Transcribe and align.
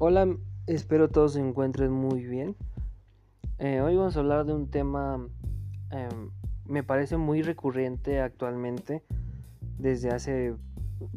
Hola, 0.00 0.28
espero 0.68 1.08
todos 1.08 1.32
se 1.32 1.40
encuentren 1.40 1.90
muy 1.90 2.24
bien. 2.24 2.54
Eh, 3.58 3.80
hoy 3.80 3.96
vamos 3.96 4.16
a 4.16 4.20
hablar 4.20 4.46
de 4.46 4.54
un 4.54 4.70
tema, 4.70 5.26
eh, 5.90 6.08
me 6.66 6.84
parece 6.84 7.16
muy 7.16 7.42
recurrente 7.42 8.20
actualmente, 8.20 9.02
desde 9.76 10.10
hace 10.10 10.54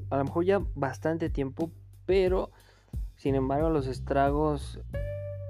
a 0.10 0.18
lo 0.18 0.24
mejor 0.24 0.46
ya 0.46 0.64
bastante 0.74 1.30
tiempo, 1.30 1.70
pero 2.08 2.50
sin 3.18 3.36
embargo 3.36 3.70
los 3.70 3.86
estragos 3.86 4.80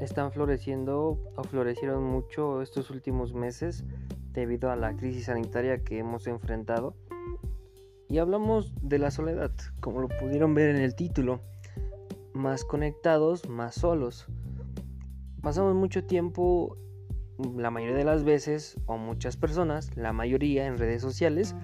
están 0.01 0.33
floreciendo 0.33 1.17
o 1.37 1.43
florecieron 1.45 2.03
mucho 2.03 2.61
estos 2.61 2.89
últimos 2.89 3.33
meses 3.33 3.85
debido 4.33 4.71
a 4.71 4.75
la 4.75 4.97
crisis 4.97 5.27
sanitaria 5.27 5.85
que 5.85 5.99
hemos 5.99 6.27
enfrentado. 6.27 6.97
Y 8.09 8.17
hablamos 8.17 8.73
de 8.81 8.99
la 8.99 9.09
soledad, 9.09 9.51
como 9.79 10.01
lo 10.01 10.09
pudieron 10.09 10.53
ver 10.53 10.75
en 10.75 10.81
el 10.81 10.95
título 10.95 11.39
más 12.33 12.63
conectados, 12.63 13.47
más 13.49 13.75
solos. 13.75 14.27
Pasamos 15.41 15.75
mucho 15.75 16.03
tiempo, 16.03 16.77
la 17.55 17.71
mayoría 17.71 17.95
de 17.95 18.03
las 18.03 18.23
veces, 18.23 18.77
o 18.85 18.97
muchas 18.97 19.37
personas, 19.37 19.95
la 19.97 20.13
mayoría 20.13 20.67
en 20.67 20.77
redes 20.77 21.01
sociales, 21.01 21.55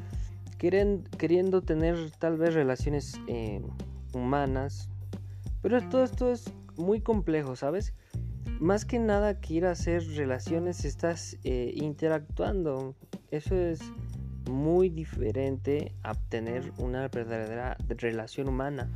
queriendo 0.58 1.62
tener 1.62 2.12
tal 2.20 2.38
vez 2.38 2.54
relaciones 2.54 3.20
eh, 3.28 3.62
humanas. 4.14 4.90
Pero 5.62 5.88
todo 5.90 6.04
esto 6.04 6.32
es 6.32 6.52
muy 6.78 7.02
complejo, 7.02 7.56
¿sabes? 7.56 7.94
Más 8.60 8.86
que 8.86 8.98
nada 9.00 9.40
que 9.40 9.56
ir 9.56 9.66
a 9.66 9.72
hacer 9.72 10.04
relaciones, 10.16 10.86
estás 10.86 11.38
eh, 11.44 11.72
interactuando. 11.76 12.96
Eso 13.30 13.56
es 13.56 13.82
muy 14.50 14.90
diferente 14.90 15.94
a 16.04 16.16
tener 16.16 16.72
una 16.78 17.08
verdadera 17.08 17.78
relación 17.90 18.50
humana. 18.50 18.90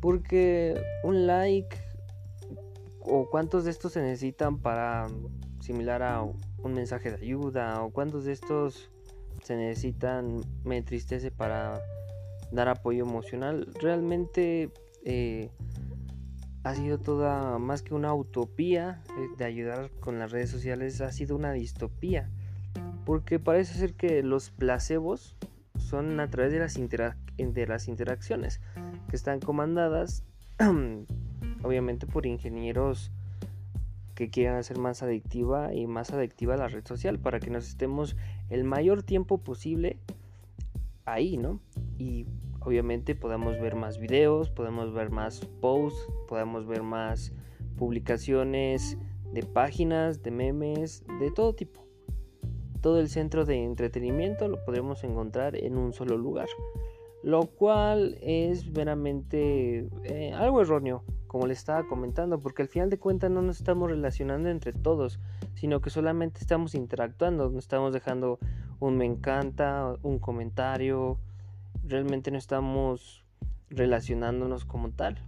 Porque 0.00 0.80
un 1.02 1.26
like 1.26 1.76
o 3.00 3.28
cuántos 3.30 3.64
de 3.64 3.70
estos 3.70 3.92
se 3.92 4.02
necesitan 4.02 4.58
para 4.58 5.06
similar 5.60 6.02
a 6.02 6.22
un 6.22 6.74
mensaje 6.74 7.10
de 7.10 7.16
ayuda 7.16 7.82
o 7.82 7.90
cuántos 7.90 8.24
de 8.24 8.32
estos 8.32 8.90
se 9.42 9.56
necesitan 9.56 10.40
me 10.64 10.76
entristece 10.76 11.30
para 11.30 11.80
dar 12.50 12.68
apoyo 12.68 13.04
emocional 13.04 13.68
realmente 13.80 14.70
eh, 15.04 15.50
ha 16.66 16.74
sido 16.74 16.98
toda 16.98 17.60
más 17.60 17.82
que 17.82 17.94
una 17.94 18.12
utopía 18.12 19.00
eh, 19.10 19.28
de 19.38 19.44
ayudar 19.44 19.92
con 20.00 20.18
las 20.18 20.32
redes 20.32 20.50
sociales 20.50 21.00
ha 21.00 21.12
sido 21.12 21.36
una 21.36 21.52
distopía. 21.52 22.28
Porque 23.04 23.38
parece 23.38 23.78
ser 23.78 23.94
que 23.94 24.24
los 24.24 24.50
placebos 24.50 25.36
son 25.78 26.18
a 26.18 26.28
través 26.28 26.50
de 26.52 26.58
las, 26.58 26.76
de 27.38 27.66
las 27.66 27.88
interacciones 27.88 28.60
que 29.08 29.16
están 29.16 29.40
comandadas 29.40 30.24
obviamente 31.62 32.06
por 32.06 32.26
ingenieros 32.26 33.12
que 34.14 34.30
quieran 34.30 34.56
hacer 34.56 34.78
más 34.78 35.02
adictiva 35.02 35.74
y 35.74 35.86
más 35.86 36.12
adictiva 36.12 36.56
la 36.56 36.68
red 36.68 36.86
social 36.86 37.18
para 37.18 37.38
que 37.38 37.50
nos 37.50 37.68
estemos 37.68 38.16
el 38.48 38.64
mayor 38.64 39.02
tiempo 39.02 39.38
posible 39.38 39.98
ahí, 41.04 41.36
¿no? 41.36 41.60
Y 41.98 42.26
obviamente 42.60 43.14
podemos 43.14 43.60
ver 43.60 43.74
más 43.74 43.98
videos, 43.98 44.50
podemos 44.50 44.92
ver 44.94 45.10
más 45.10 45.40
posts, 45.60 46.08
podemos 46.28 46.66
ver 46.66 46.82
más 46.82 47.32
publicaciones 47.76 48.96
de 49.32 49.42
páginas, 49.42 50.22
de 50.22 50.30
memes, 50.30 51.04
de 51.20 51.30
todo 51.30 51.54
tipo. 51.54 51.84
Todo 52.80 53.00
el 53.00 53.10
centro 53.10 53.44
de 53.44 53.64
entretenimiento 53.64 54.48
lo 54.48 54.64
podremos 54.64 55.04
encontrar 55.04 55.56
en 55.56 55.76
un 55.76 55.92
solo 55.92 56.16
lugar 56.16 56.48
lo 57.26 57.46
cual 57.46 58.18
es 58.22 58.72
veramente 58.72 59.88
eh, 60.04 60.32
algo 60.32 60.60
erróneo, 60.60 61.02
como 61.26 61.48
le 61.48 61.54
estaba 61.54 61.88
comentando, 61.88 62.40
porque 62.40 62.62
al 62.62 62.68
final 62.68 62.88
de 62.88 63.00
cuentas 63.00 63.32
no 63.32 63.42
nos 63.42 63.56
estamos 63.56 63.90
relacionando 63.90 64.48
entre 64.48 64.72
todos, 64.72 65.18
sino 65.54 65.80
que 65.80 65.90
solamente 65.90 66.38
estamos 66.38 66.76
interactuando, 66.76 67.50
no 67.50 67.58
estamos 67.58 67.92
dejando 67.92 68.38
un 68.78 68.96
me 68.96 69.06
encanta, 69.06 69.96
un 70.04 70.20
comentario, 70.20 71.18
realmente 71.82 72.30
no 72.30 72.38
estamos 72.38 73.24
relacionándonos 73.70 74.64
como 74.64 74.90
tal. 74.90 75.18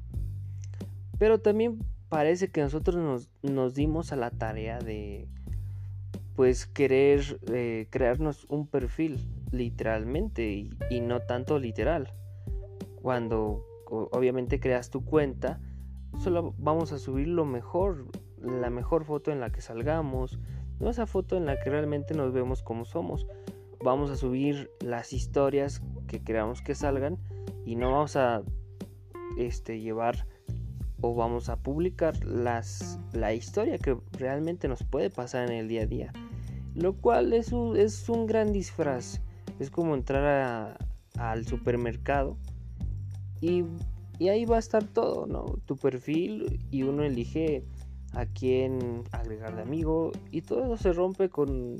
Pero 1.19 1.41
también 1.41 1.81
parece 2.09 2.47
que 2.47 2.61
nosotros 2.61 2.95
nos, 2.95 3.29
nos 3.43 3.75
dimos 3.75 4.13
a 4.13 4.17
la 4.17 4.31
tarea 4.31 4.79
de 4.79 5.27
pues 6.37 6.65
querer 6.65 7.41
eh, 7.53 7.89
crearnos 7.91 8.47
un 8.49 8.69
perfil 8.69 9.19
literalmente 9.51 10.69
y, 10.91 11.01
no 11.01 11.21
tanto 11.21 11.59
literal. 11.59 12.13
Cuando 13.01 13.65
obviamente 13.87 14.61
creas 14.61 14.91
tu 14.91 15.05
cuenta, 15.05 15.61
solo 16.19 16.55
vamos 16.59 16.93
a 16.93 16.99
subir 16.99 17.29
lo 17.29 17.45
mejor, 17.45 18.07
la 18.39 18.71
mejor 18.71 19.05
foto 19.05 19.33
en 19.33 19.41
la 19.41 19.51
que 19.51 19.61
salgamos, 19.61 20.39
no 20.79 20.91
esa 20.91 21.07
foto 21.07 21.37
en 21.37 21.47
la 21.47 21.59
que 21.59 21.71
realmente 21.71 22.15
nos 22.15 22.33
vemos 22.33 22.63
como 22.63 22.85
somos. 22.85 23.27
Vamos 23.83 24.11
a 24.11 24.17
subir 24.17 24.71
las 24.81 25.13
historias 25.13 25.83
que 26.07 26.23
creamos 26.23 26.63
que 26.63 26.75
salgan 26.75 27.19
y 27.65 27.77
no 27.77 27.93
vamos 27.93 28.17
a 28.17 28.43
este 29.37 29.81
llevar 29.81 30.27
o 31.01 31.15
vamos 31.15 31.49
a 31.49 31.57
publicar 31.57 32.25
las 32.25 32.99
la 33.13 33.33
historia 33.33 33.79
que 33.79 33.97
realmente 34.13 34.67
nos 34.67 34.83
puede 34.83 35.11
pasar 35.11 35.49
en 35.49 35.57
el 35.57 35.69
día 35.69 35.83
a 35.83 35.87
día. 35.87 36.13
Lo 36.75 36.95
cual 36.95 37.33
es 37.33 37.53
un, 37.53 37.77
es 37.77 38.09
un 38.09 38.27
gran 38.27 38.53
disfraz 38.53 39.21
es 39.59 39.71
como 39.71 39.95
entrar 39.95 40.79
al 41.19 41.47
supermercado 41.47 42.37
y, 43.41 43.65
ahí 44.21 44.45
va 44.45 44.57
a 44.57 44.59
estar 44.59 44.85
todo, 44.85 45.27
¿no? 45.27 45.45
Tu 45.67 45.77
perfil 45.77 46.61
y 46.71 46.83
uno 46.83 47.05
elige 47.05 47.65
a 48.15 48.27
quién 48.27 49.05
agregar 49.13 49.55
de 49.55 49.63
amigo 49.63 50.11
y 50.33 50.43
todo 50.43 50.65
eso 50.65 50.77
se 50.77 50.93
rompe 50.93 51.29
con 51.29 51.77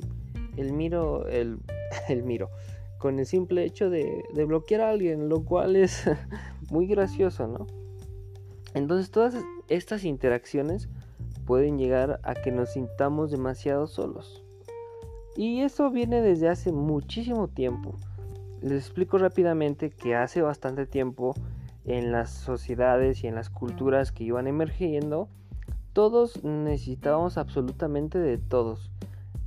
el 0.55 0.73
miro, 0.73 1.27
el, 1.27 1.59
el 2.07 2.23
miro, 2.23 2.49
con 2.97 3.19
el 3.19 3.25
simple 3.25 3.65
hecho 3.65 3.89
de, 3.89 4.23
de 4.33 4.45
bloquear 4.45 4.81
a 4.81 4.89
alguien, 4.89 5.27
lo 5.27 5.43
cual 5.43 5.75
es 5.75 6.09
muy 6.71 6.87
gracioso, 6.87 7.47
¿no? 7.47 7.67
Entonces 8.73 9.11
todas 9.11 9.35
estas 9.67 10.05
interacciones 10.05 10.89
pueden 11.45 11.77
llegar 11.77 12.19
a 12.23 12.35
que 12.35 12.51
nos 12.51 12.73
sintamos 12.73 13.31
demasiado 13.31 13.87
solos. 13.87 14.43
Y 15.39 15.61
eso 15.61 15.89
viene 15.89 16.21
desde 16.21 16.49
hace 16.49 16.73
muchísimo 16.73 17.47
tiempo. 17.47 17.95
Les 18.61 18.73
explico 18.73 19.17
rápidamente 19.17 19.89
que 19.89 20.13
hace 20.13 20.41
bastante 20.41 20.85
tiempo 20.85 21.33
en 21.85 22.11
las 22.11 22.29
sociedades 22.29 23.23
y 23.23 23.27
en 23.27 23.35
las 23.35 23.49
culturas 23.49 24.11
que 24.11 24.25
iban 24.25 24.47
emergiendo, 24.47 25.29
todos 25.93 26.43
necesitábamos 26.43 27.37
absolutamente 27.37 28.19
de 28.19 28.37
todos. 28.37 28.91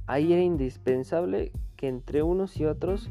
Ahí 0.07 0.33
era 0.33 0.41
indispensable 0.41 1.53
que 1.77 1.89
entre 1.89 2.23
unos 2.23 2.57
y 2.57 2.65
otros 2.65 3.11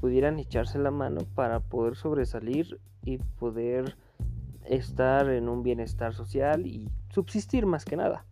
pudieran 0.00 0.38
echarse 0.38 0.78
la 0.78 0.90
mano 0.90 1.20
para 1.34 1.60
poder 1.60 1.94
sobresalir 1.94 2.80
y 3.04 3.18
poder 3.18 3.98
estar 4.64 5.28
en 5.28 5.50
un 5.50 5.62
bienestar 5.62 6.14
social 6.14 6.66
y 6.66 6.90
subsistir 7.10 7.66
más 7.66 7.84
que 7.84 7.98
nada. 7.98 8.24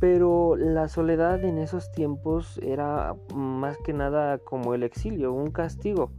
Pero 0.00 0.56
la 0.56 0.88
soledad 0.88 1.44
en 1.44 1.58
esos 1.58 1.90
tiempos 1.92 2.58
era 2.58 3.14
más 3.34 3.78
que 3.78 3.92
nada 3.92 4.38
como 4.38 4.74
el 4.74 4.82
exilio, 4.82 5.32
un 5.32 5.50
castigo, 5.50 6.10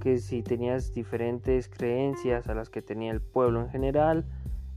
que 0.00 0.18
si 0.18 0.42
tenías 0.42 0.92
diferentes 0.92 1.68
creencias 1.68 2.48
a 2.48 2.54
las 2.54 2.70
que 2.70 2.82
tenía 2.82 3.12
el 3.12 3.20
pueblo 3.20 3.60
en 3.60 3.68
general, 3.68 4.24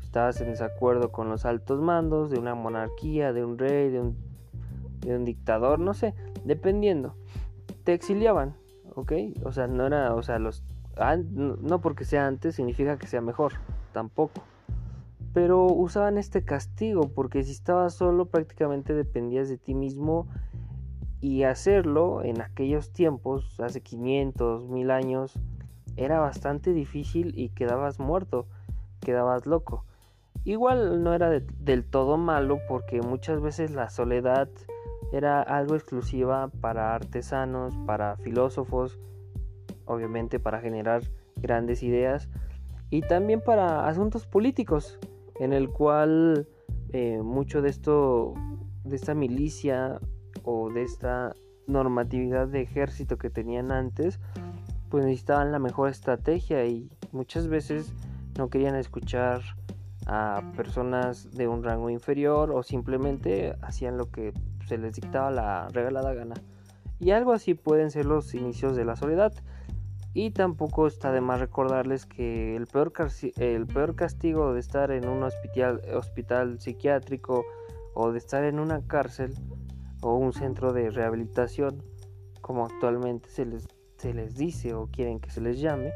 estabas 0.02 0.42
en 0.42 0.50
desacuerdo 0.50 1.12
con 1.12 1.30
los 1.30 1.46
altos 1.46 1.82
mandos 1.82 2.30
de 2.30 2.40
una 2.40 2.56
monarquía, 2.56 3.34
de 3.34 3.46
un 3.46 3.58
rey, 3.58 3.90
de 3.90 4.02
un, 4.02 4.18
de 5.00 5.16
un 5.16 5.26
dictador, 5.26 5.80
no 5.80 5.94
sé, 5.94 6.14
dependiendo, 6.44 7.16
te 7.84 7.94
exiliaban, 7.94 8.56
¿ok? 8.96 9.14
O 9.44 9.52
sea, 9.52 9.68
no 9.68 9.88
era, 9.88 10.14
o 10.16 10.24
sea, 10.24 10.40
los, 10.40 10.64
no 11.32 11.82
porque 11.82 12.06
sea 12.06 12.28
antes 12.28 12.56
significa 12.56 12.98
que 12.98 13.08
sea 13.08 13.22
mejor, 13.22 13.54
tampoco 13.92 14.44
pero 15.34 15.66
usaban 15.66 16.18
este 16.18 16.46
castigo 16.46 17.10
porque 17.10 17.44
si 17.44 17.52
estabas 17.52 17.96
solo 17.96 18.26
prácticamente 18.28 18.94
dependías 18.94 19.50
de 19.50 19.58
ti 19.58 19.74
mismo 19.74 20.28
y 21.22 21.44
hacerlo 21.44 22.22
en 22.24 22.42
aquellos 22.42 22.92
tiempos, 22.92 23.60
hace 23.60 23.82
500, 23.82 24.70
1000 24.70 24.92
años, 24.92 25.40
era 25.96 26.20
bastante 26.20 26.74
difícil 26.74 27.34
y 27.36 27.50
quedabas 27.50 28.00
muerto, 28.00 28.46
quedabas 29.00 29.46
loco. 29.46 29.86
Igual 30.44 31.04
no 31.04 31.14
era 31.14 31.30
del 31.30 31.86
todo 31.86 32.18
malo 32.18 32.60
porque 32.68 33.02
muchas 33.02 33.42
veces 33.42 33.72
la 33.72 33.90
soledad 33.90 34.50
era 35.14 35.42
algo 35.42 35.76
exclusiva 35.76 36.50
para 36.60 36.94
artesanos, 36.94 37.76
para 37.86 38.18
filósofos, 38.18 39.00
obviamente 39.86 40.40
para 40.40 40.60
generar 40.60 41.04
grandes 41.38 41.84
ideas 41.84 42.30
y 42.90 43.02
también 43.02 43.42
para 43.42 43.88
asuntos 43.88 44.28
políticos 44.28 45.00
en 45.40 45.54
el 45.54 45.70
cual 45.70 46.48
eh, 46.92 47.22
mucho 47.22 47.62
de 47.62 47.70
esto, 47.70 48.34
de 48.84 48.96
esta 48.96 49.14
milicia 49.14 50.00
o 50.44 50.72
de 50.72 50.84
esta 50.84 51.34
normatividad 51.68 52.48
de 52.48 52.62
ejército 52.62 53.18
que 53.18 53.30
tenían 53.30 53.72
antes, 53.72 54.20
pues 54.90 55.06
necesitaban 55.06 55.52
la 55.52 55.60
mejor 55.60 55.90
estrategia 55.90 56.66
y 56.66 56.90
muchas 57.12 57.48
veces 57.48 57.94
no 58.38 58.50
querían 58.50 58.76
escuchar 58.76 59.42
a 60.06 60.44
personas 60.56 61.32
de 61.32 61.48
un 61.48 61.64
rango 61.64 61.90
inferior 61.90 62.52
o 62.52 62.62
simplemente 62.64 63.56
hacían 63.62 63.98
lo 63.98 64.12
que 64.12 64.34
se 64.68 64.78
les 64.78 64.94
dictaba 64.94 65.32
la 65.32 65.68
regalada 65.70 66.14
gana. 66.14 66.36
Y 67.00 67.12
algo 67.12 67.34
así 67.34 67.54
pueden 67.54 67.92
ser 67.92 68.06
los 68.06 68.34
inicios 68.34 68.76
de 68.76 68.86
la 68.86 68.96
soledad. 68.96 69.34
Y 70.14 70.32
tampoco 70.32 70.86
está 70.86 71.12
de 71.12 71.22
más 71.22 71.40
recordarles 71.40 72.06
que 72.06 72.56
el 72.56 72.68
peor, 72.68 72.94
el 73.38 73.68
peor 73.68 73.96
castigo 73.96 74.54
de 74.54 74.60
estar 74.60 74.92
en 74.92 75.08
un 75.08 75.24
hospital, 75.24 75.82
hospital 75.96 76.60
psiquiátrico 76.60 77.46
o 77.96 78.12
de 78.12 78.20
estar 78.20 78.44
en 78.44 78.60
una 78.60 78.86
cárcel 78.86 79.34
o 80.02 80.16
un 80.16 80.34
centro 80.34 80.74
de 80.74 80.92
rehabilitación, 80.92 81.84
como 82.42 82.66
actualmente 82.66 83.30
se 83.30 83.46
les, 83.46 83.68
se 83.98 84.14
les 84.14 84.36
dice 84.36 84.74
o 84.74 84.88
quieren 84.88 85.20
que 85.20 85.32
se 85.32 85.42
les 85.42 85.60
llame, 85.60 85.92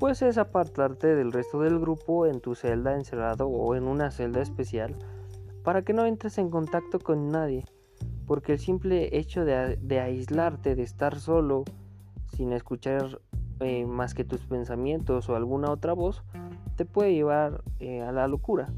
pues 0.00 0.22
es 0.22 0.38
apartarte 0.38 1.14
del 1.14 1.32
resto 1.32 1.60
del 1.60 1.78
grupo 1.78 2.26
en 2.26 2.40
tu 2.40 2.54
celda 2.54 2.94
encerrado 2.94 3.48
o 3.48 3.74
en 3.74 3.84
una 3.84 4.10
celda 4.10 4.40
especial 4.40 4.96
para 5.64 5.82
que 5.82 5.94
no 5.94 6.04
entres 6.04 6.38
en 6.38 6.50
contacto 6.50 7.00
con 7.00 7.30
nadie, 7.30 7.64
porque 8.26 8.52
el 8.52 8.58
simple 8.58 9.16
hecho 9.16 9.44
de, 9.44 10.00
aislarte, 10.00 10.74
de 10.74 10.82
estar 10.82 11.18
solo, 11.18 11.64
sin 12.36 12.52
escuchar 12.52 13.20
eh, 13.60 13.86
más 13.86 14.14
que 14.14 14.24
tus 14.24 14.40
pensamientos 14.46 15.28
o 15.28 15.36
alguna 15.36 15.70
otra 15.70 15.92
voz, 15.92 16.22
te 16.76 16.84
puede 16.84 17.14
llevar 17.14 17.62
eh, 17.80 18.02
a 18.02 18.12
la 18.12 18.28
locura. 18.28 18.68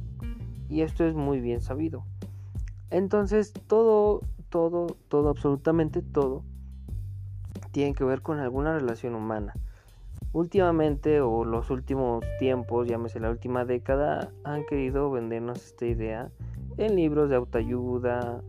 Y 0.68 0.82
esto 0.82 1.04
es 1.04 1.14
muy 1.14 1.40
bien 1.40 1.60
sabido. 1.60 2.04
Entonces 2.90 3.52
todo, 3.52 4.20
todo, 4.48 4.96
todo, 5.08 5.30
absolutamente 5.30 6.02
todo, 6.02 6.44
tiene 7.72 7.94
que 7.94 8.04
ver 8.04 8.22
con 8.22 8.38
alguna 8.38 8.78
relación 8.78 9.14
humana. 9.14 9.54
Últimamente 10.32 11.20
o 11.20 11.44
los 11.44 11.70
últimos 11.70 12.24
tiempos, 12.38 12.86
llámese 12.86 13.20
la 13.20 13.30
última 13.30 13.64
década, 13.64 14.30
han 14.44 14.64
querido 14.66 15.10
vendernos 15.10 15.64
esta 15.64 15.86
idea 15.86 16.30
en 16.76 16.96
libros 16.96 17.30
de 17.30 17.36
autoayuda, 17.36 18.42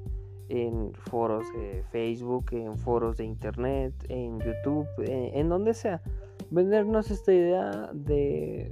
en 0.49 0.93
foros 0.93 1.45
de 1.53 1.83
Facebook, 1.91 2.47
en 2.51 2.77
foros 2.77 3.17
de 3.17 3.25
internet, 3.25 3.93
en 4.09 4.39
YouTube, 4.39 4.87
en, 4.99 5.49
donde 5.49 5.73
sea. 5.73 6.01
Vendernos 6.49 7.11
esta 7.11 7.33
idea 7.33 7.89
de 7.93 8.71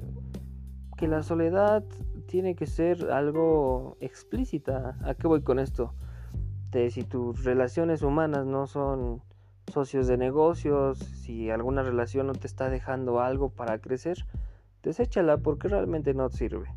que 0.97 1.07
la 1.07 1.23
soledad 1.23 1.83
tiene 2.27 2.55
que 2.55 2.65
ser 2.65 3.11
algo 3.11 3.97
explícita. 3.99 4.97
¿A 5.03 5.13
qué 5.15 5.27
voy 5.27 5.41
con 5.41 5.59
esto? 5.59 5.93
De 6.71 6.89
si 6.89 7.03
tus 7.03 7.43
relaciones 7.43 8.01
humanas 8.01 8.45
no 8.45 8.67
son 8.67 9.21
socios 9.71 10.07
de 10.07 10.17
negocios, 10.17 10.99
si 10.99 11.49
alguna 11.49 11.83
relación 11.83 12.27
no 12.27 12.33
te 12.33 12.47
está 12.47 12.69
dejando 12.69 13.19
algo 13.19 13.49
para 13.49 13.79
crecer, 13.79 14.25
deséchala 14.83 15.37
porque 15.37 15.67
realmente 15.67 16.13
no 16.13 16.29
sirve 16.29 16.69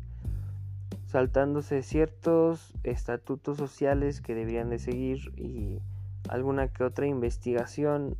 saltándose 1.09 1.81
ciertos 1.81 2.71
estatutos 2.83 3.57
sociales 3.57 4.21
que 4.21 4.35
deberían 4.35 4.69
de 4.69 4.77
seguir 4.77 5.17
y 5.35 5.79
alguna 6.29 6.67
que 6.67 6.83
otra 6.83 7.07
investigación 7.07 8.15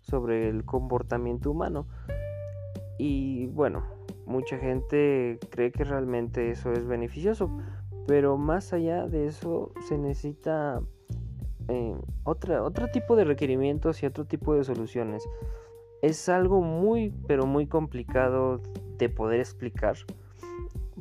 sobre 0.00 0.48
el 0.48 0.64
comportamiento 0.64 1.52
humano. 1.52 1.86
Y 2.98 3.46
bueno, 3.46 3.84
mucha 4.26 4.58
gente 4.58 5.38
cree 5.50 5.70
que 5.70 5.84
realmente 5.84 6.50
eso 6.50 6.72
es 6.72 6.84
beneficioso, 6.84 7.48
pero 8.08 8.36
más 8.36 8.72
allá 8.72 9.06
de 9.06 9.28
eso 9.28 9.70
se 9.86 9.96
necesita 9.96 10.80
eh, 11.68 11.94
otra, 12.24 12.64
otro 12.64 12.88
tipo 12.88 13.14
de 13.14 13.22
requerimientos 13.22 14.02
y 14.02 14.06
otro 14.06 14.24
tipo 14.24 14.52
de 14.54 14.64
soluciones. 14.64 15.22
Es 16.02 16.28
algo 16.28 16.60
muy, 16.60 17.14
pero 17.28 17.46
muy 17.46 17.68
complicado 17.68 18.60
de 18.98 19.08
poder 19.10 19.38
explicar 19.38 19.96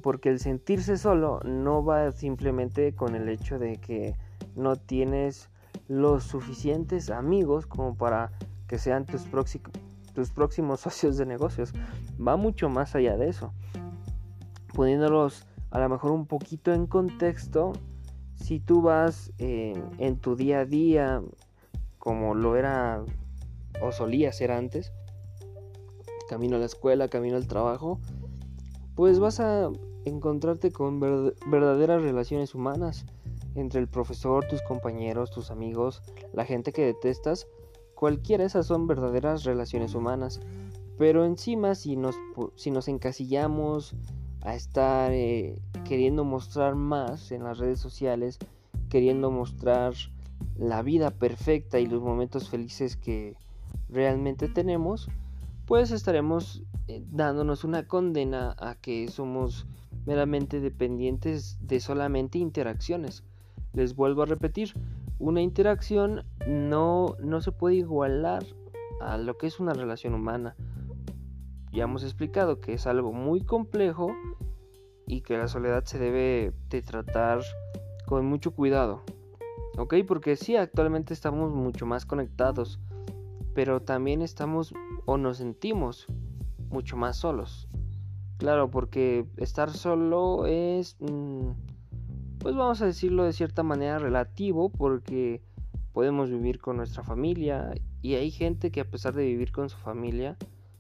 porque 0.06 0.30
el 0.30 0.40
sentirse 0.40 1.00
solo 1.00 1.40
no 1.46 1.84
va 1.84 2.12
simplemente 2.12 2.94
con 2.94 3.16
el 3.16 3.28
hecho 3.28 3.57
de 3.57 3.78
que 3.78 4.16
no 4.56 4.75
tienes 4.75 5.50
los 5.88 6.25
suficientes 6.25 7.10
amigos 7.10 7.66
como 7.66 7.96
para 7.96 8.31
que 8.68 8.78
sean 8.78 9.07
tus, 9.07 9.24
tus 10.13 10.30
próximos 10.30 10.80
socios 10.81 11.18
de 11.18 11.25
negocios. 11.25 11.74
Va 12.22 12.36
mucho 12.36 12.69
más 12.69 12.94
allá 12.94 13.18
de 13.18 13.30
eso. 13.30 13.52
Poniéndolos 14.75 15.48
a 15.72 15.80
lo 15.80 15.90
mejor 15.90 16.12
un 16.12 16.28
poquito 16.28 16.72
en 16.72 16.86
contexto, 16.86 17.74
si 18.36 18.60
tú 18.60 18.84
vas 18.84 19.31
en 19.40 20.18
tu 20.18 20.36
día 20.36 20.60
a 20.60 20.66
día, 20.66 21.24
como 21.98 22.36
lo 22.36 22.58
era 22.58 23.04
o 23.81 23.92
solía 23.92 24.31
ser 24.31 24.51
antes, 24.51 24.94
camino 26.30 26.58
a 26.58 26.60
la 26.60 26.68
escuela, 26.68 27.08
camino 27.08 27.38
al 27.38 27.48
trabajo, 27.48 28.00
pues 28.94 29.18
vas 29.18 29.40
a 29.40 29.72
encontrarte 30.06 30.72
con 30.72 31.00
verdaderas 31.00 32.02
relaciones 32.02 32.56
humanas 32.56 33.06
entre 33.56 33.80
el 33.80 33.88
profesor, 33.88 34.46
tus 34.48 34.62
compañeros, 34.62 35.31
tus 35.31 35.52
amigos, 35.52 36.02
la 36.34 36.46
gente 36.46 36.72
que 36.72 36.86
detestas, 36.86 37.48
cualquiera 37.96 38.44
de 38.44 38.48
esas 38.48 38.68
son 38.68 38.88
verdaderas 38.88 39.44
relaciones 39.44 39.96
humanas. 39.96 40.40
Pero 40.98 41.25
encima 41.25 41.75
si 41.75 41.96
nos, 41.96 42.16
si 42.56 42.72
nos 42.72 42.88
encasillamos 42.88 43.96
a 44.42 44.56
estar 44.56 45.12
eh, 45.12 45.60
queriendo 45.84 46.24
mostrar 46.24 46.75
más 46.75 47.31
en 47.31 47.44
las 47.44 47.58
redes 47.58 47.80
sociales, 47.80 48.38
queriendo 48.90 49.31
mostrar 49.31 49.94
la 50.56 50.81
vida 50.84 51.12
perfecta 51.12 51.80
y 51.80 51.88
los 51.88 52.01
momentos 52.01 52.50
felices 52.50 52.96
que 52.96 53.36
realmente 53.90 54.48
tenemos, 54.48 55.10
pues 55.66 55.92
estaremos 55.92 56.63
eh, 56.88 57.04
dándonos 57.12 57.63
una 57.63 57.88
condena 57.88 58.56
a 58.60 58.75
que 58.75 59.08
somos 59.08 59.66
meramente 60.06 60.60
dependientes 60.60 61.57
de 61.62 61.80
solamente 61.80 62.38
interacciones. 62.38 63.24
Les 63.74 63.96
vuelvo 63.96 64.24
a 64.24 64.25
repetir, 64.25 64.74
una 65.19 65.42
interacción 65.42 66.25
no, 66.48 67.16
no 67.19 67.42
se 67.42 67.52
puede 67.52 67.75
igualar 67.75 68.46
a 69.02 69.18
lo 69.18 69.38
que 69.38 69.48
es 69.48 69.60
una 69.60 69.74
relación 69.74 70.13
humana. 70.13 70.56
Ya 71.72 71.84
hemos 71.84 72.04
explicado 72.04 72.62
que 72.62 72.74
es 72.74 72.88
algo 72.88 73.12
muy 73.12 73.42
complejo 73.42 74.16
y 75.07 75.22
que 75.22 75.38
la 75.38 75.48
soledad 75.48 75.84
se 75.86 76.00
debe 76.00 76.54
de 76.69 76.81
tratar 76.81 77.42
con 78.06 78.25
mucho 78.25 78.51
cuidado. 78.51 79.01
¿Ok? 79.78 79.96
Porque 80.08 80.36
sí, 80.36 80.56
actualmente 80.56 81.13
estamos 81.13 81.51
mucho 81.51 81.86
más 81.86 82.06
conectados, 82.06 82.80
pero 83.54 83.81
también 83.81 84.22
estamos 84.22 84.74
o 85.06 85.18
nos 85.18 85.38
sentimos 85.38 86.08
mucho 86.69 86.96
más 86.96 87.18
solos. 87.18 87.68
Claro, 88.38 88.70
porque 88.70 89.25
estar 89.38 89.72
solo 89.72 90.46
es, 90.46 90.98
mm, 91.00 91.51
pues 92.39 92.56
vamos 92.56 92.82
a 92.82 92.86
decirlo 92.86 93.24
de 93.24 93.34
cierta 93.34 93.63
manera 93.63 93.98
relativo, 93.98 94.70
porque 94.70 95.42
podemos 95.94 96.30
vivir 96.30 96.60
con 96.60 96.77
nuestra 96.77 97.04
familia 97.04 97.74
y 98.01 98.15
hay 98.15 98.30
gente 98.30 98.70
que 98.70 98.82
a 98.82 98.86
pesar 98.86 99.13
de 99.13 99.25
vivir 99.25 99.54
con 99.54 99.70
su 99.70 99.77
familia 99.77 100.36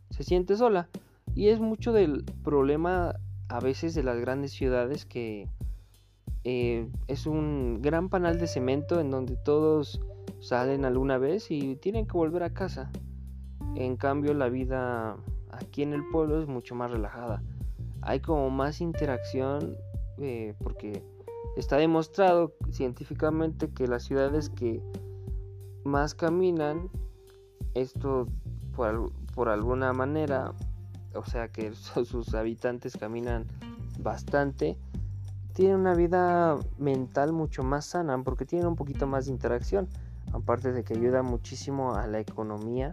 se 0.09 0.23
siente 0.23 0.57
sola. 0.57 0.89
Y 1.33 1.47
es 1.47 1.59
mucho 1.59 1.93
del 1.93 2.25
problema 2.43 3.15
a 3.47 3.59
veces 3.59 3.95
de 3.95 4.03
las 4.03 4.19
grandes 4.19 4.51
ciudades 4.51 5.05
que 5.05 5.47
eh, 6.43 6.87
es 7.07 7.25
un 7.25 7.81
gran 7.81 8.09
panal 8.09 8.37
de 8.39 8.47
cemento 8.47 8.99
en 8.99 9.09
donde 9.09 9.37
todos 9.37 10.01
salen 10.41 10.85
alguna 10.85 11.17
vez 11.17 11.49
y 11.49 11.75
tienen 11.77 12.05
que 12.05 12.13
volver 12.13 12.43
a 12.43 12.53
casa. 12.53 12.91
En 13.75 13.95
cambio 13.95 14.33
la 14.33 14.49
vida 14.49 15.17
aquí 15.57 15.83
en 15.83 15.93
el 15.93 16.07
pueblo 16.09 16.41
es 16.41 16.47
mucho 16.47 16.75
más 16.75 16.91
relajada. 16.91 17.41
Hay 18.01 18.19
como 18.19 18.49
más 18.49 18.81
interacción 18.81 19.75
eh, 20.17 20.53
porque 20.63 21.03
está 21.55 21.77
demostrado 21.77 22.53
científicamente 22.71 23.69
que 23.69 23.87
las 23.87 24.03
ciudades 24.03 24.49
que 24.49 24.81
más 25.83 26.13
caminan, 26.15 26.89
esto 27.73 28.27
por, 28.75 29.11
por 29.33 29.49
alguna 29.49 29.93
manera, 29.93 30.53
o 31.13 31.23
sea 31.25 31.47
que 31.49 31.73
sus 32.05 32.33
habitantes 32.33 32.97
caminan 32.97 33.45
bastante, 33.99 34.77
tienen 35.53 35.77
una 35.77 35.95
vida 35.95 36.57
mental 36.77 37.31
mucho 37.31 37.63
más 37.63 37.85
sana 37.85 38.21
porque 38.23 38.45
tienen 38.45 38.67
un 38.67 38.75
poquito 38.75 39.07
más 39.07 39.25
de 39.25 39.31
interacción, 39.31 39.87
aparte 40.33 40.73
de 40.73 40.83
que 40.83 40.95
ayuda 40.95 41.23
muchísimo 41.23 41.95
a 41.95 42.07
la 42.07 42.19
economía 42.19 42.91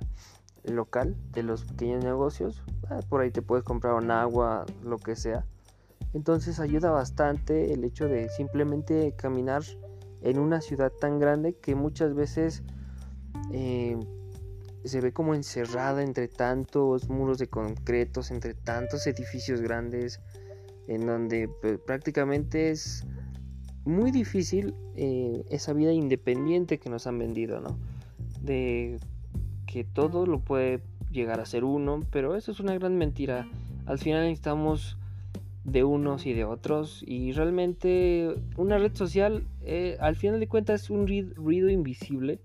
local 0.65 1.17
de 1.33 1.43
los 1.43 1.65
pequeños 1.65 2.05
negocios. 2.05 2.63
Ah, 2.89 3.01
por 3.09 3.21
ahí 3.21 3.31
te 3.31 3.43
puedes 3.43 3.65
comprar 3.65 3.95
un 3.95 4.11
agua, 4.11 4.65
lo 4.85 4.99
que 4.99 5.17
sea. 5.17 5.45
Entonces 6.15 6.61
ayuda 6.61 6.91
bastante 6.91 7.73
el 7.73 7.85
hecho 7.85 8.07
de 8.07 8.29
simplemente 8.29 9.15
caminar 9.17 9.63
en 10.21 10.39
una 10.39 10.61
ciudad 10.61 10.93
tan 10.93 11.19
grande 11.19 11.55
que 11.55 11.75
muchas 11.75 12.15
veces 12.15 12.63
eh, 13.51 13.99
se 14.85 15.01
ve 15.01 15.13
como 15.13 15.35
encerrada 15.35 16.03
entre 16.03 16.29
tantos 16.29 17.09
muros 17.09 17.39
de 17.39 17.49
concretos, 17.49 18.31
entre 18.31 18.55
tantos 18.55 19.07
edificios 19.07 19.61
grandes, 19.61 20.21
en 20.87 21.07
donde 21.07 21.49
pues, 21.61 21.79
prácticamente 21.79 22.71
es 22.71 23.07
muy 23.85 24.11
difícil 24.11 24.75
eh, 24.95 25.45
esa 25.51 25.73
vida 25.73 25.93
independiente 25.93 26.79
que 26.79 26.91
nos 26.91 27.07
han 27.07 27.19
vendido, 27.19 27.61
¿no? 27.61 27.79
De 28.41 28.99
que 29.73 29.85
todo 29.85 30.27
lo 30.27 30.41
puede 30.41 30.83
llegar 31.11 31.41
a 31.41 31.47
ser 31.47 31.65
uno, 31.65 32.03
pero 32.11 32.37
eso 32.37 32.53
es 32.53 32.61
una 32.61 32.75
gran 32.75 32.99
mentira. 32.99 33.49
Al 33.87 33.99
final 33.99 34.25
necesitamos 34.25 34.99
de 35.65 35.83
unos 35.83 36.27
y 36.27 36.35
de 36.35 36.45
otros. 36.45 37.03
Y 37.07 37.33
realmente 37.33 38.35
una 38.59 38.77
red 38.77 38.95
social, 38.95 39.45
eh, 39.63 39.97
al 39.99 40.17
final 40.17 40.41
de 40.41 40.49
cuentas, 40.49 40.83
es 40.83 40.91
un 40.91 41.07
ruido 41.07 41.71
invisible. 41.71 42.39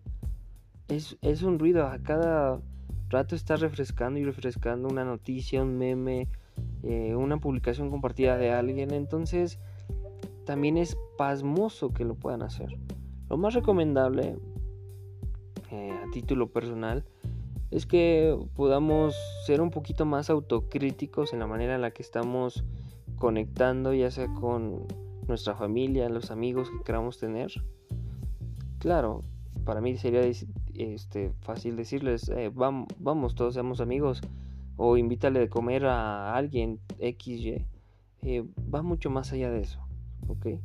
Es, 0.88 1.18
es, 1.22 1.44
un 1.44 1.60
ruido. 1.60 1.86
A 1.88 2.00
cada 2.00 2.62
rato 3.10 3.36
está 3.36 3.58
refrescando 3.58 4.20
y 4.20 4.24
refrescando 4.24 4.88
una 4.88 5.04
noticia, 5.04 5.62
un 5.62 5.78
meme, 5.78 6.30
eh, 6.84 7.14
una 7.14 7.40
publicación 7.40 7.90
compartida 7.90 8.38
de 8.38 8.52
alguien. 8.52 8.94
Entonces, 8.94 9.60
también 10.46 10.78
es 10.78 10.98
pasmoso 11.18 11.94
que 11.94 12.06
lo 12.06 12.16
puedan 12.16 12.42
hacer. 12.42 12.78
Lo 13.30 13.36
más 13.36 13.54
recomendable, 13.54 14.38
eh, 15.72 15.92
a 15.92 16.10
título 16.12 16.48
personal, 16.48 17.04
es 17.72 17.86
que 17.86 18.38
podamos 18.56 19.16
ser 19.46 19.62
un 19.62 19.72
poquito 19.72 20.06
más 20.06 20.30
autocríticos 20.30 21.34
en 21.34 21.40
la 21.40 21.48
manera 21.48 21.76
en 21.76 21.82
la 21.82 21.92
que 21.92 22.02
estamos 22.02 22.64
conectando, 23.18 23.94
ya 23.94 24.12
sea 24.12 24.28
con 24.34 24.88
nuestra 25.28 25.56
familia, 25.56 26.10
los 26.10 26.32
amigos 26.32 26.70
que 26.70 26.84
queramos 26.84 27.20
tener. 27.20 27.52
Claro, 28.80 29.24
para 29.66 29.82
mí 29.82 29.98
sería 29.98 30.22
este, 30.76 31.32
fácil 31.42 31.76
decirles, 31.76 32.30
eh, 32.30 32.52
vamos, 32.54 32.88
vamos, 33.00 33.36
todos 33.36 33.54
seamos 33.54 33.82
amigos, 33.82 34.22
o 34.78 34.96
invítale 34.96 35.40
de 35.40 35.50
comer 35.50 35.86
a 35.86 36.36
alguien 36.36 36.80
XY. 37.00 37.66
Eh, 38.24 38.46
va 38.74 38.82
mucho 38.82 39.10
más 39.10 39.34
allá 39.34 39.50
de 39.50 39.62
eso, 39.62 39.80
¿ok? 40.28 40.60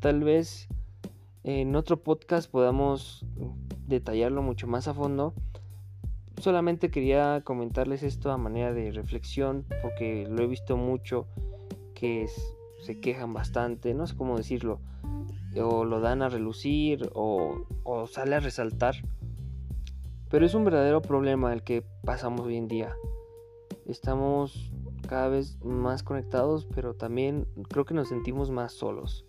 Tal 0.00 0.22
vez 0.22 0.68
en 1.44 1.74
otro 1.76 2.02
podcast 2.02 2.50
podamos 2.50 3.24
detallarlo 3.86 4.42
mucho 4.42 4.66
más 4.66 4.88
a 4.88 4.94
fondo. 4.94 5.34
Solamente 6.40 6.90
quería 6.90 7.42
comentarles 7.42 8.02
esto 8.02 8.30
a 8.30 8.38
manera 8.38 8.72
de 8.72 8.92
reflexión 8.92 9.64
porque 9.82 10.26
lo 10.28 10.42
he 10.42 10.46
visto 10.46 10.76
mucho 10.76 11.26
que 11.94 12.28
se 12.80 13.00
quejan 13.00 13.34
bastante, 13.34 13.92
no 13.92 14.06
sé 14.06 14.16
cómo 14.16 14.36
decirlo, 14.36 14.80
o 15.60 15.84
lo 15.84 16.00
dan 16.00 16.22
a 16.22 16.28
relucir 16.28 17.10
o, 17.14 17.64
o 17.82 18.06
sale 18.06 18.36
a 18.36 18.40
resaltar. 18.40 18.94
Pero 20.30 20.46
es 20.46 20.54
un 20.54 20.64
verdadero 20.64 21.02
problema 21.02 21.52
el 21.52 21.64
que 21.64 21.82
pasamos 22.04 22.42
hoy 22.42 22.56
en 22.56 22.68
día. 22.68 22.94
Estamos 23.86 24.70
cada 25.08 25.28
vez 25.28 25.58
más 25.64 26.02
conectados, 26.02 26.66
pero 26.72 26.94
también 26.94 27.48
creo 27.68 27.84
que 27.84 27.94
nos 27.94 28.08
sentimos 28.08 28.50
más 28.50 28.74
solos. 28.74 29.27